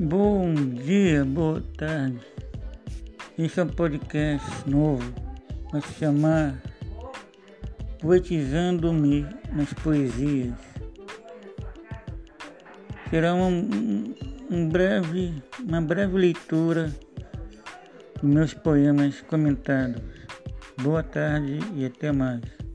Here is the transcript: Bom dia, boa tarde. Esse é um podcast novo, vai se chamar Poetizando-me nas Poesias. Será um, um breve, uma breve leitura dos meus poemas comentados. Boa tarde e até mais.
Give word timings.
Bom 0.00 0.54
dia, 0.54 1.24
boa 1.24 1.60
tarde. 1.76 2.20
Esse 3.36 3.58
é 3.58 3.64
um 3.64 3.66
podcast 3.66 4.48
novo, 4.64 5.12
vai 5.72 5.80
se 5.80 5.94
chamar 5.94 6.62
Poetizando-me 7.98 9.26
nas 9.52 9.72
Poesias. 9.72 10.54
Será 13.10 13.34
um, 13.34 14.14
um 14.48 14.68
breve, 14.68 15.34
uma 15.66 15.80
breve 15.80 16.16
leitura 16.16 16.94
dos 18.22 18.30
meus 18.32 18.54
poemas 18.54 19.20
comentados. 19.22 20.00
Boa 20.80 21.02
tarde 21.02 21.58
e 21.74 21.84
até 21.84 22.12
mais. 22.12 22.67